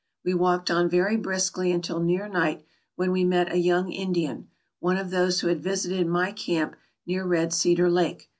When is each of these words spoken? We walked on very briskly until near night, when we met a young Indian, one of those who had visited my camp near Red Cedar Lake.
We 0.25 0.33
walked 0.33 0.71
on 0.71 0.89
very 0.89 1.15
briskly 1.15 1.71
until 1.71 1.99
near 1.99 2.27
night, 2.27 2.65
when 2.95 3.11
we 3.11 3.23
met 3.23 3.51
a 3.51 3.57
young 3.57 3.91
Indian, 3.91 4.47
one 4.79 4.97
of 4.97 5.11
those 5.11 5.41
who 5.41 5.47
had 5.47 5.61
visited 5.61 6.07
my 6.07 6.31
camp 6.31 6.75
near 7.05 7.23
Red 7.23 7.53
Cedar 7.53 7.87
Lake. 7.87 8.27